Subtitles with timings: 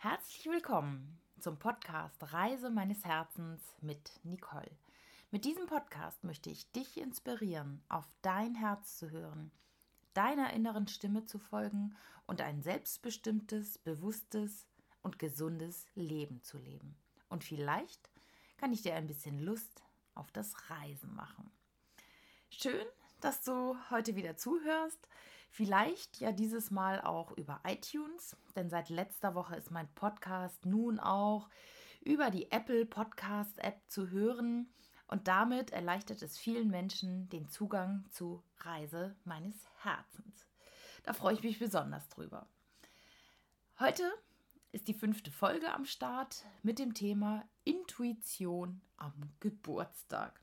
[0.00, 4.70] Herzlich willkommen zum Podcast Reise meines Herzens mit Nicole.
[5.32, 9.50] Mit diesem Podcast möchte ich dich inspirieren, auf dein Herz zu hören,
[10.14, 11.96] deiner inneren Stimme zu folgen
[12.28, 14.68] und ein selbstbestimmtes, bewusstes
[15.02, 16.94] und gesundes Leben zu leben.
[17.28, 18.08] Und vielleicht
[18.56, 19.82] kann ich dir ein bisschen Lust
[20.14, 21.50] auf das Reisen machen.
[22.50, 22.86] Schön,
[23.20, 25.08] dass du heute wieder zuhörst.
[25.48, 31.00] Vielleicht ja dieses Mal auch über iTunes, denn seit letzter Woche ist mein Podcast nun
[31.00, 31.48] auch
[32.00, 34.72] über die Apple Podcast App zu hören
[35.08, 40.46] und damit erleichtert es vielen Menschen den Zugang zu Reise meines Herzens.
[41.02, 42.46] Da freue ich mich besonders drüber.
[43.80, 44.04] Heute
[44.72, 50.42] ist die fünfte Folge am Start mit dem Thema Intuition am Geburtstag.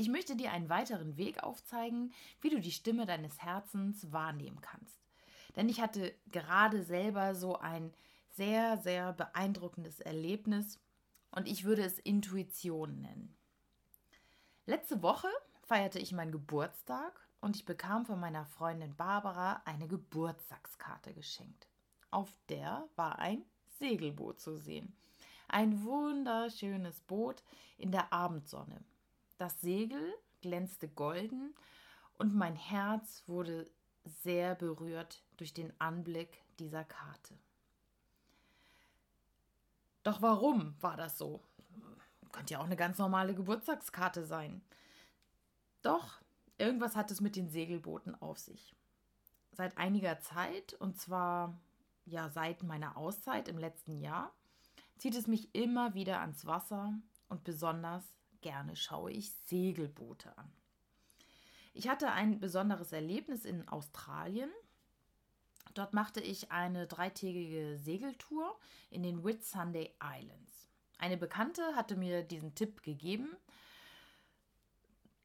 [0.00, 4.98] Ich möchte dir einen weiteren Weg aufzeigen, wie du die Stimme deines Herzens wahrnehmen kannst.
[5.56, 7.92] Denn ich hatte gerade selber so ein
[8.30, 10.78] sehr, sehr beeindruckendes Erlebnis
[11.32, 13.36] und ich würde es Intuition nennen.
[14.64, 15.28] Letzte Woche
[15.64, 21.68] feierte ich meinen Geburtstag und ich bekam von meiner Freundin Barbara eine Geburtstagskarte geschenkt.
[22.10, 23.44] Auf der war ein
[23.78, 24.96] Segelboot zu sehen.
[25.48, 27.42] Ein wunderschönes Boot
[27.76, 28.82] in der Abendsonne.
[29.40, 31.54] Das Segel glänzte golden
[32.18, 33.70] und mein Herz wurde
[34.04, 37.38] sehr berührt durch den Anblick dieser Karte.
[40.02, 41.40] Doch warum war das so?
[42.32, 44.60] Könnte ja auch eine ganz normale Geburtstagskarte sein.
[45.80, 46.20] Doch,
[46.58, 48.76] irgendwas hat es mit den Segelbooten auf sich.
[49.52, 51.58] Seit einiger Zeit, und zwar
[52.04, 54.34] ja seit meiner Auszeit im letzten Jahr,
[54.98, 56.92] zieht es mich immer wieder ans Wasser
[57.30, 58.04] und besonders
[58.40, 60.52] gerne schaue ich Segelboote an.
[61.72, 64.50] Ich hatte ein besonderes Erlebnis in Australien.
[65.74, 68.58] Dort machte ich eine dreitägige Segeltour
[68.90, 70.68] in den Whitsunday Islands.
[70.98, 73.36] Eine Bekannte hatte mir diesen Tipp gegeben.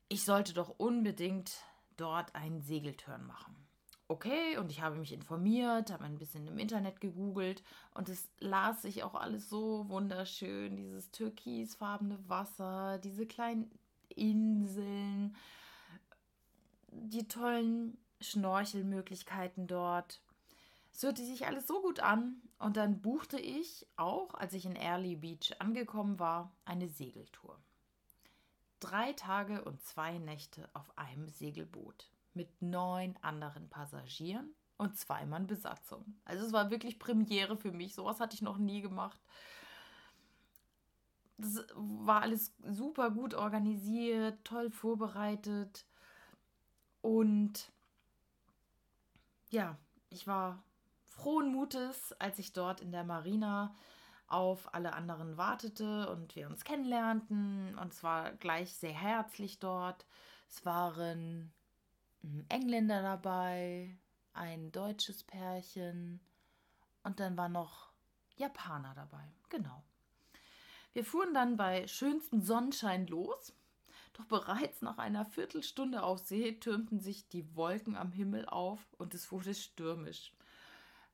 [0.08, 1.64] Ich sollte doch unbedingt
[1.98, 3.65] dort einen Segeltörn machen
[4.08, 8.82] okay und ich habe mich informiert, habe ein bisschen im Internet gegoogelt und es las
[8.82, 13.72] sich auch alles so wunderschön, dieses türkisfarbene Wasser, diese kleinen
[14.10, 15.36] Inseln,
[16.88, 20.22] die tollen Schnorchelmöglichkeiten dort.
[20.94, 24.76] Es hörte sich alles so gut an und dann buchte ich auch, als ich in
[24.76, 27.60] Early Beach angekommen war, eine Segeltour.
[28.80, 35.48] Drei Tage und zwei Nächte auf einem Segelboot mit neun anderen Passagieren und zwei Mann
[35.48, 36.20] Besatzung.
[36.26, 37.96] Also es war wirklich Premiere für mich.
[37.96, 39.20] Sowas hatte ich noch nie gemacht.
[41.38, 45.86] Das war alles super gut organisiert, toll vorbereitet.
[47.02, 47.72] Und
[49.50, 49.78] ja,
[50.10, 50.64] ich war
[51.04, 53.74] frohen Mutes, als ich dort in der Marina
[54.28, 57.78] auf alle anderen wartete und wir uns kennenlernten.
[57.78, 60.06] Und es war gleich sehr herzlich dort.
[60.50, 61.54] Es waren
[62.50, 63.98] Engländer dabei,
[64.34, 66.20] ein deutsches Pärchen
[67.04, 67.92] und dann war noch
[68.36, 69.32] Japaner dabei.
[69.50, 69.84] Genau.
[70.94, 73.54] Wir fuhren dann bei schönstem Sonnenschein los,
[74.14, 79.14] doch bereits nach einer Viertelstunde auf See türmten sich die Wolken am Himmel auf und
[79.14, 80.32] es wurde stürmisch.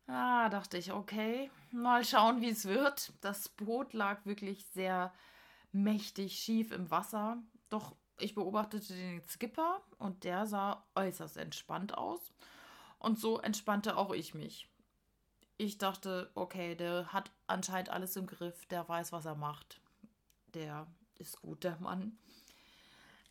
[0.07, 3.13] Ah, dachte ich, okay, mal schauen, wie es wird.
[3.21, 5.13] Das Boot lag wirklich sehr
[5.71, 12.31] mächtig schief im Wasser, doch ich beobachtete den Skipper und der sah äußerst entspannt aus.
[12.99, 14.69] Und so entspannte auch ich mich.
[15.57, 19.81] Ich dachte, okay, der hat anscheinend alles im Griff, der weiß, was er macht.
[20.53, 20.87] Der
[21.17, 22.17] ist gut, der Mann.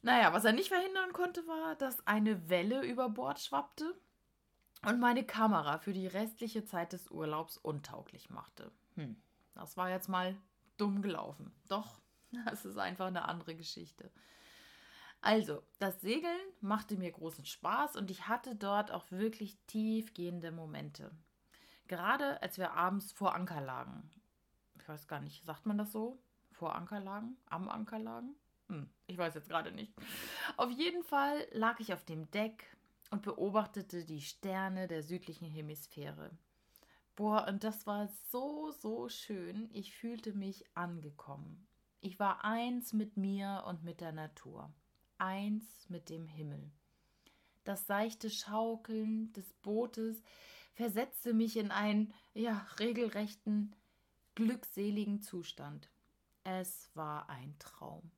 [0.03, 3.95] Naja, was er nicht verhindern konnte, war, dass eine Welle über Bord schwappte
[4.83, 8.71] und meine Kamera für die restliche Zeit des Urlaubs untauglich machte.
[8.95, 9.21] Hm,
[9.55, 10.37] das war jetzt mal
[10.79, 11.53] dumm gelaufen.
[11.69, 12.01] Doch,
[12.47, 14.11] das ist einfach eine andere Geschichte.
[15.23, 21.11] Also, das Segeln machte mir großen Spaß und ich hatte dort auch wirklich tiefgehende Momente.
[21.89, 24.11] Gerade als wir abends vor Anker lagen.
[24.79, 26.23] Ich weiß gar nicht, sagt man das so?
[26.53, 27.37] Vor Anker lagen?
[27.47, 28.35] Am Anker lagen?
[28.69, 29.93] Hm, ich weiß jetzt gerade nicht.
[30.57, 32.75] Auf jeden Fall lag ich auf dem Deck
[33.11, 36.31] und beobachtete die Sterne der südlichen Hemisphäre.
[37.15, 39.69] Boah, und das war so, so schön.
[39.75, 41.67] Ich fühlte mich angekommen.
[42.01, 44.73] Ich war eins mit mir und mit der Natur
[45.21, 46.71] eins mit dem Himmel.
[47.65, 50.23] Das seichte Schaukeln des Bootes
[50.75, 53.75] versetzte mich in einen, ja, regelrechten,
[54.35, 55.91] glückseligen Zustand.
[56.43, 58.11] Es war ein Traum.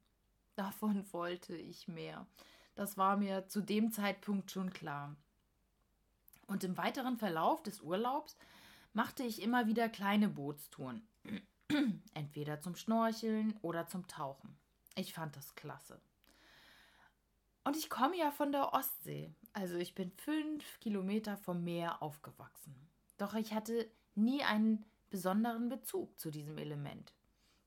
[0.55, 2.27] Davon wollte ich mehr.
[2.75, 5.17] Das war mir zu dem Zeitpunkt schon klar.
[6.47, 8.37] Und im weiteren Verlauf des Urlaubs
[8.93, 11.07] machte ich immer wieder kleine Bootstouren.
[12.15, 14.57] Entweder zum Schnorcheln oder zum Tauchen.
[14.95, 16.01] Ich fand das klasse.
[17.65, 19.33] Und ich komme ja von der Ostsee.
[19.53, 22.75] Also ich bin fünf Kilometer vom Meer aufgewachsen.
[23.19, 27.13] Doch ich hatte nie einen besonderen Bezug zu diesem Element.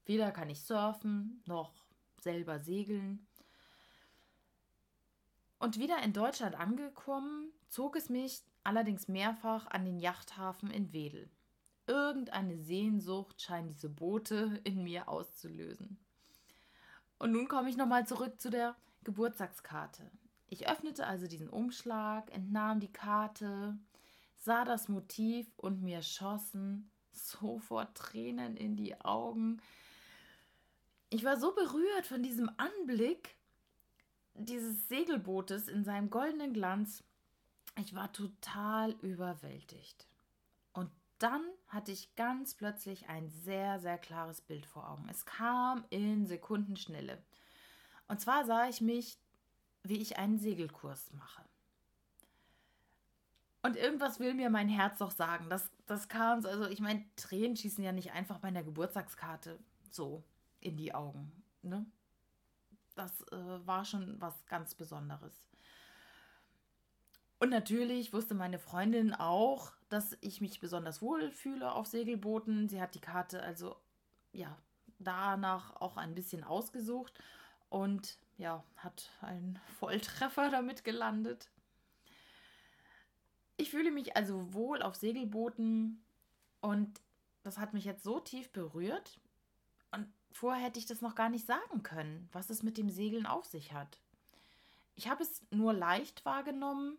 [0.05, 1.73] Weder kann ich surfen noch
[2.19, 3.25] selber segeln.
[5.59, 11.29] Und wieder in Deutschland angekommen, zog es mich allerdings mehrfach an den Yachthafen in Wedel.
[11.87, 15.99] Irgendeine Sehnsucht scheint diese Boote in mir auszulösen.
[17.19, 20.11] Und nun komme ich nochmal zurück zu der Geburtstagskarte.
[20.47, 23.77] Ich öffnete also diesen Umschlag, entnahm die Karte,
[24.37, 29.61] sah das Motiv und mir schossen sofort Tränen in die Augen.
[31.09, 33.37] Ich war so berührt von diesem Anblick
[34.33, 37.03] dieses Segelbootes in seinem goldenen Glanz.
[37.77, 40.07] Ich war total überwältigt.
[40.73, 45.07] Und dann hatte ich ganz plötzlich ein sehr, sehr klares Bild vor Augen.
[45.09, 47.23] Es kam in Sekundenschnelle.
[48.07, 49.17] Und zwar sah ich mich,
[49.83, 51.43] wie ich einen Segelkurs mache.
[53.61, 55.49] Und irgendwas will mir mein Herz doch sagen.
[55.49, 59.57] Das, das kam, also ich meine, Tränen schießen ja nicht einfach bei einer Geburtstagskarte
[59.89, 60.23] so
[60.59, 61.31] in die Augen.
[61.63, 61.85] Ne?
[62.93, 65.33] Das äh, war schon was ganz Besonderes.
[67.39, 72.69] Und natürlich wusste meine Freundin auch, dass ich mich besonders wohl fühle auf Segelbooten.
[72.69, 73.75] Sie hat die Karte also
[74.31, 74.55] ja
[74.99, 77.19] danach auch ein bisschen ausgesucht
[77.75, 81.49] und ja, hat einen Volltreffer damit gelandet.
[83.57, 86.01] Ich fühle mich also wohl auf Segelbooten
[86.61, 87.01] und
[87.43, 89.19] das hat mich jetzt so tief berührt.
[89.91, 93.25] Und vorher hätte ich das noch gar nicht sagen können, was es mit dem Segeln
[93.25, 93.99] auf sich hat.
[94.95, 96.97] Ich habe es nur leicht wahrgenommen,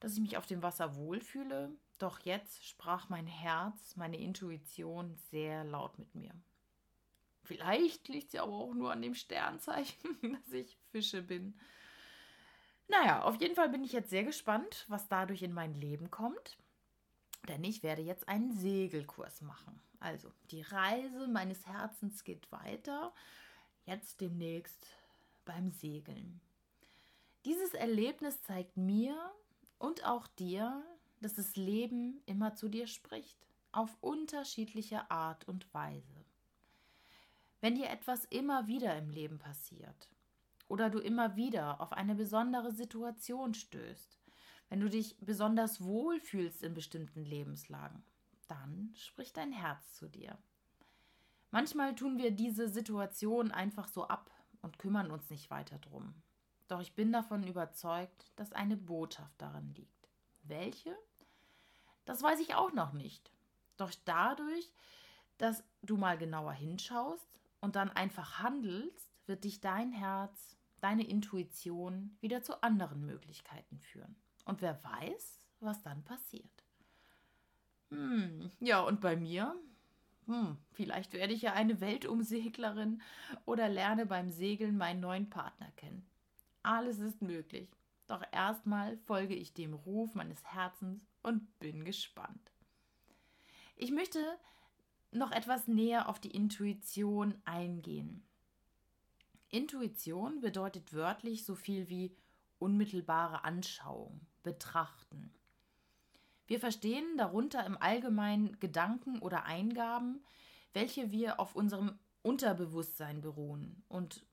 [0.00, 1.70] dass ich mich auf dem Wasser wohlfühle,
[2.00, 6.32] doch jetzt sprach mein Herz, meine Intuition sehr laut mit mir.
[7.46, 11.58] Vielleicht liegt sie aber auch nur an dem Sternzeichen, dass ich Fische bin.
[12.88, 16.58] Naja, auf jeden Fall bin ich jetzt sehr gespannt, was dadurch in mein Leben kommt.
[17.48, 19.80] Denn ich werde jetzt einen Segelkurs machen.
[20.00, 23.12] Also, die Reise meines Herzens geht weiter.
[23.84, 24.86] Jetzt demnächst
[25.44, 26.40] beim Segeln.
[27.44, 29.16] Dieses Erlebnis zeigt mir
[29.78, 30.84] und auch dir,
[31.20, 33.38] dass das Leben immer zu dir spricht.
[33.70, 36.25] Auf unterschiedliche Art und Weise.
[37.60, 40.10] Wenn dir etwas immer wieder im Leben passiert
[40.68, 44.18] oder du immer wieder auf eine besondere Situation stößt,
[44.68, 48.04] wenn du dich besonders wohl fühlst in bestimmten Lebenslagen,
[48.48, 50.36] dann spricht dein Herz zu dir.
[51.50, 54.30] Manchmal tun wir diese Situation einfach so ab
[54.62, 56.14] und kümmern uns nicht weiter drum.
[56.68, 60.10] Doch ich bin davon überzeugt, dass eine Botschaft darin liegt.
[60.42, 60.96] Welche?
[62.04, 63.32] Das weiß ich auch noch nicht.
[63.76, 64.72] Doch dadurch,
[65.38, 72.16] dass du mal genauer hinschaust und dann einfach handelst, wird dich dein Herz, deine Intuition
[72.20, 74.16] wieder zu anderen Möglichkeiten führen.
[74.44, 76.64] Und wer weiß, was dann passiert.
[77.90, 79.56] Hm, ja, und bei mir?
[80.26, 83.00] Hm, vielleicht werde ich ja eine Weltumseglerin
[83.44, 86.08] oder lerne beim Segeln meinen neuen Partner kennen.
[86.62, 87.68] Alles ist möglich.
[88.08, 92.52] Doch erstmal folge ich dem Ruf meines Herzens und bin gespannt.
[93.76, 94.20] Ich möchte
[95.10, 98.22] noch etwas näher auf die Intuition eingehen.
[99.48, 102.16] Intuition bedeutet wörtlich so viel wie
[102.58, 105.32] unmittelbare Anschauung, betrachten.
[106.46, 110.24] Wir verstehen darunter im Allgemeinen Gedanken oder Eingaben,
[110.72, 114.24] welche wir auf unserem Unterbewusstsein beruhen und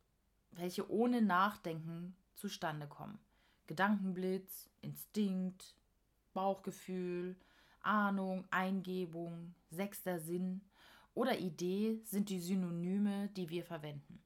[0.51, 3.19] welche ohne Nachdenken zustande kommen.
[3.67, 5.75] Gedankenblitz, Instinkt,
[6.33, 7.35] Bauchgefühl,
[7.83, 10.61] Ahnung, Eingebung, sechster Sinn
[11.13, 14.21] oder Idee sind die Synonyme, die wir verwenden.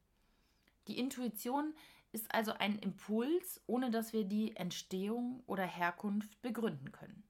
[0.87, 1.73] Die Intuition
[2.11, 7.23] ist also ein Impuls, ohne dass wir die Entstehung oder Herkunft begründen können.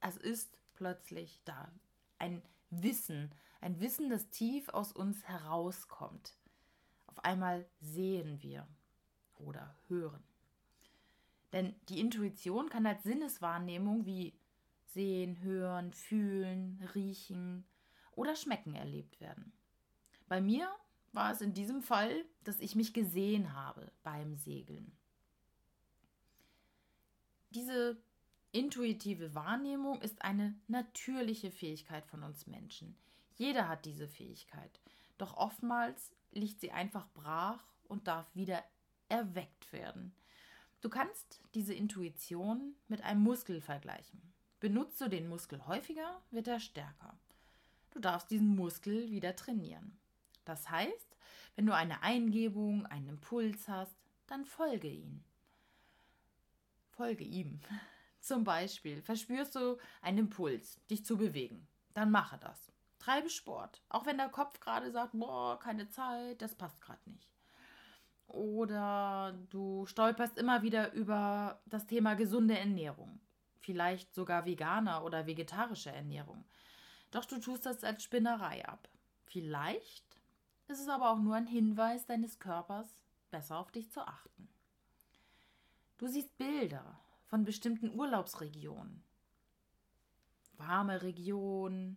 [0.00, 1.72] Es ist plötzlich da.
[2.18, 6.36] Ein Wissen, ein Wissen, das tief aus uns herauskommt.
[7.06, 8.66] Auf einmal sehen wir
[9.36, 10.22] oder hören.
[11.52, 14.34] Denn die Intuition kann als Sinneswahrnehmung wie
[14.94, 17.66] sehen, hören, fühlen, riechen
[18.12, 19.52] oder schmecken erlebt werden.
[20.28, 20.68] Bei mir
[21.12, 24.96] war es in diesem Fall, dass ich mich gesehen habe beim Segeln.
[27.50, 27.96] Diese
[28.50, 32.96] intuitive Wahrnehmung ist eine natürliche Fähigkeit von uns Menschen.
[33.34, 34.80] Jeder hat diese Fähigkeit.
[35.18, 38.64] Doch oftmals liegt sie einfach brach und darf wieder
[39.08, 40.14] erweckt werden.
[40.80, 44.33] Du kannst diese Intuition mit einem Muskel vergleichen.
[44.64, 47.18] Benutzt du den Muskel häufiger, wird er stärker.
[47.90, 49.98] Du darfst diesen Muskel wieder trainieren.
[50.46, 51.18] Das heißt,
[51.54, 53.94] wenn du eine Eingebung, einen Impuls hast,
[54.26, 55.22] dann folge ihm.
[56.92, 57.60] Folge ihm.
[58.20, 61.68] Zum Beispiel verspürst du einen Impuls, dich zu bewegen.
[61.92, 62.72] Dann mache das.
[62.98, 67.28] Treibe Sport, auch wenn der Kopf gerade sagt, boah, keine Zeit, das passt gerade nicht.
[68.28, 73.20] Oder du stolperst immer wieder über das Thema gesunde Ernährung.
[73.64, 76.44] Vielleicht sogar veganer oder vegetarische Ernährung.
[77.10, 78.90] Doch du tust das als Spinnerei ab.
[79.24, 80.04] Vielleicht
[80.68, 82.86] ist es aber auch nur ein Hinweis deines Körpers,
[83.30, 84.50] besser auf dich zu achten.
[85.96, 89.02] Du siehst Bilder von bestimmten Urlaubsregionen.
[90.58, 91.96] Warme Regionen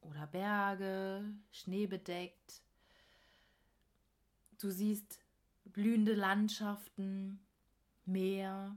[0.00, 2.62] oder Berge, schneebedeckt.
[4.60, 5.20] Du siehst
[5.66, 7.40] blühende Landschaften,
[8.06, 8.76] Meer.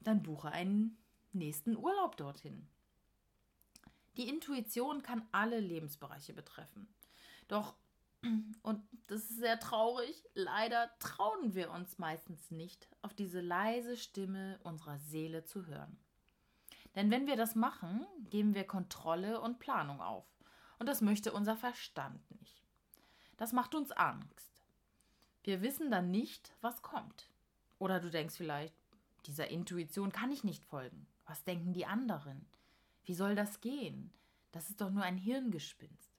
[0.00, 0.96] Dann buche einen
[1.32, 2.66] nächsten Urlaub dorthin.
[4.16, 6.88] Die Intuition kann alle Lebensbereiche betreffen.
[7.48, 7.74] Doch,
[8.62, 14.58] und das ist sehr traurig, leider trauen wir uns meistens nicht, auf diese leise Stimme
[14.62, 15.98] unserer Seele zu hören.
[16.96, 20.26] Denn wenn wir das machen, geben wir Kontrolle und Planung auf.
[20.78, 22.60] Und das möchte unser Verstand nicht.
[23.36, 24.64] Das macht uns Angst.
[25.44, 27.30] Wir wissen dann nicht, was kommt.
[27.78, 28.74] Oder du denkst vielleicht,
[29.26, 31.06] dieser Intuition kann ich nicht folgen.
[31.26, 32.46] Was denken die anderen?
[33.04, 34.12] Wie soll das gehen?
[34.52, 36.10] Das ist doch nur ein Hirngespinst.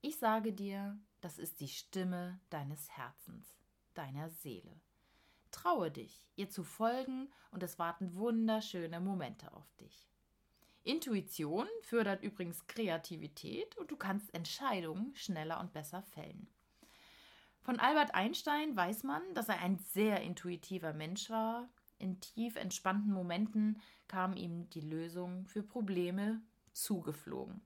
[0.00, 3.46] Ich sage dir, das ist die Stimme deines Herzens,
[3.94, 4.80] deiner Seele.
[5.50, 10.08] Traue dich, ihr zu folgen, und es warten wunderschöne Momente auf dich.
[10.84, 16.48] Intuition fördert übrigens Kreativität und du kannst Entscheidungen schneller und besser fällen.
[17.60, 21.68] Von Albert Einstein weiß man, dass er ein sehr intuitiver Mensch war.
[22.02, 26.42] In tief entspannten Momenten kam ihm die Lösung für Probleme
[26.72, 27.60] zugeflogen.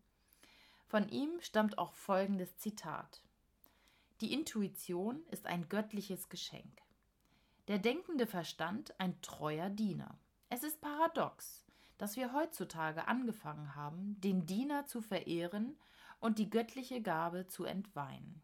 [0.84, 3.22] Von ihm stammt auch folgendes Zitat.
[4.20, 6.82] Die Intuition ist ein göttliches Geschenk.
[7.68, 10.18] Der denkende Verstand ein treuer Diener.
[10.50, 11.64] Es ist paradox,
[11.96, 15.78] dass wir heutzutage angefangen haben, den Diener zu verehren
[16.20, 18.42] und die göttliche Gabe zu entweihen.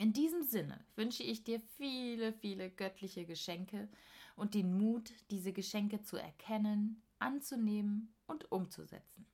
[0.00, 3.88] In diesem Sinne wünsche ich dir viele, viele göttliche Geschenke
[4.36, 9.26] und den Mut, diese Geschenke zu erkennen, anzunehmen und umzusetzen.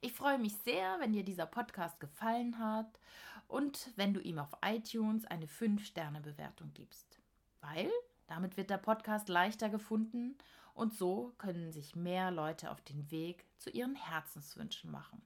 [0.00, 2.98] Ich freue mich sehr, wenn dir dieser Podcast gefallen hat
[3.46, 7.20] und wenn du ihm auf iTunes eine 5-Sterne-Bewertung gibst.
[7.60, 7.90] Weil
[8.26, 10.36] damit wird der Podcast leichter gefunden
[10.74, 15.22] und so können sich mehr Leute auf den Weg zu ihren Herzenswünschen machen.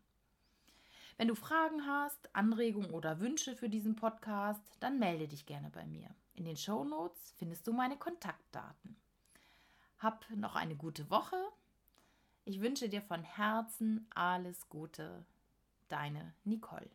[1.16, 5.84] Wenn du Fragen hast, Anregungen oder Wünsche für diesen Podcast, dann melde dich gerne bei
[5.86, 6.08] mir.
[6.34, 8.96] In den Show Notes findest du meine Kontaktdaten.
[9.98, 11.36] Hab noch eine gute Woche.
[12.44, 15.24] Ich wünsche dir von Herzen alles Gute.
[15.88, 16.90] Deine Nicole.